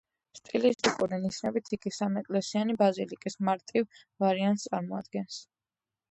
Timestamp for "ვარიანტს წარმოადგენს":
4.25-5.37